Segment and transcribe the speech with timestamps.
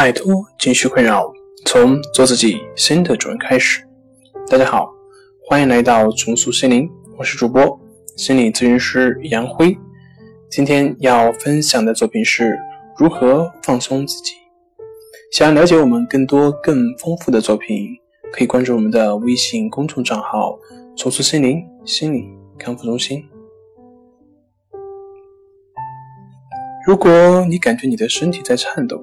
[0.00, 1.30] 摆脱情绪困扰，
[1.66, 3.86] 从做自己新的主人开始。
[4.48, 4.90] 大家好，
[5.46, 7.78] 欢迎来到重塑心灵，我是主播
[8.16, 9.76] 心理咨询师杨辉。
[10.50, 12.58] 今天要分享的作品是
[12.96, 14.32] 如何放松自己。
[15.32, 17.88] 想要了解我们更多更丰富的作品，
[18.32, 20.58] 可以关注我们的微信公众账号
[20.96, 22.26] “重塑心灵心理
[22.58, 23.22] 康复中心”。
[26.86, 28.98] 如果你感觉你的身体在颤抖，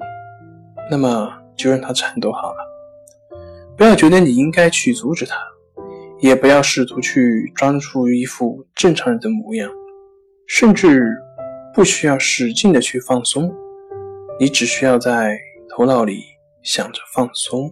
[0.90, 2.58] 那么就让它颤抖好了，
[3.76, 5.36] 不要觉得你应该去阻止它，
[6.20, 9.70] 也不要试图去装出一副正常人的模样，
[10.46, 11.14] 甚至
[11.74, 13.54] 不需要使劲的去放松，
[14.40, 15.38] 你只需要在
[15.68, 16.22] 头脑里
[16.62, 17.70] 想着放松，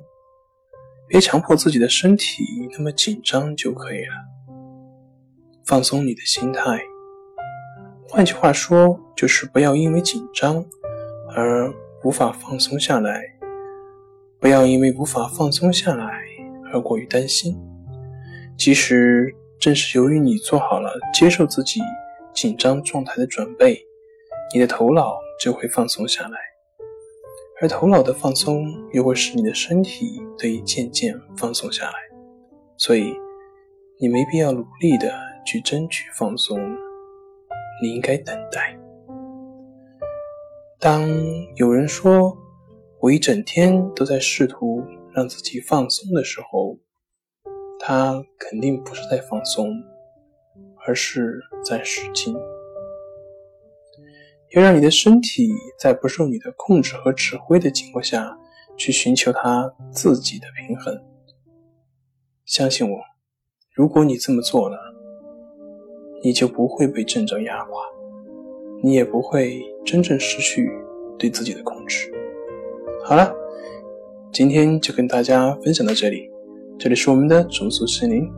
[1.08, 2.44] 别强迫自己的身体
[2.76, 4.12] 那么紧张就可以了。
[5.64, 6.80] 放松你的心态，
[8.08, 10.62] 换句话说，就是不要因为紧张
[11.34, 11.72] 而。
[12.06, 13.20] 无法放松下来，
[14.38, 16.22] 不要因为无法放松下来
[16.72, 17.60] 而过于担心。
[18.56, 21.80] 其实，正是由于你做好了接受自己
[22.32, 23.84] 紧张状态的准备，
[24.54, 26.38] 你的头脑就会放松下来，
[27.60, 31.94] 而头脑的放松又会使你的身体得以渐渐放松下来。
[32.76, 33.12] 所以，
[33.98, 35.12] 你没必要努力的
[35.44, 36.56] 去争取放松，
[37.82, 38.78] 你应该等待。
[40.78, 41.08] 当
[41.54, 42.36] 有人说
[43.00, 46.78] 我一整天都在试图让自己放松的时候，
[47.80, 49.70] 他肯定不是在放松，
[50.86, 52.36] 而是在使劲。
[54.50, 58.38] 要让你的身体在不受你的控制和指挥的情况下
[58.76, 61.02] 去寻求它自己的平衡。
[62.44, 62.98] 相信我，
[63.72, 64.78] 如果你这么做了，
[66.22, 67.82] 你就不会被症状压垮。
[68.82, 70.70] 你也不会真正失去
[71.18, 72.10] 对自己的控制。
[73.04, 73.32] 好了，
[74.32, 76.30] 今天就跟大家分享到这里。
[76.78, 78.30] 这里是我们的重塑心灵。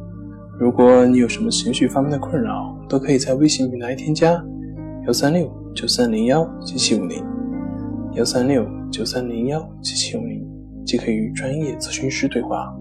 [0.59, 4.45] 如果你有什么情绪方面的困扰，都可以在微信平台添加
[5.07, 7.25] 幺三六九三零幺七七五零
[8.15, 10.45] 幺三六九三零幺七七五零，
[10.85, 12.75] 即可与专业咨询师对话。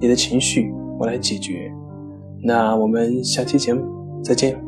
[0.00, 1.72] 你的情绪我来解决。
[2.42, 3.82] 那我们下期节目
[4.22, 4.67] 再见。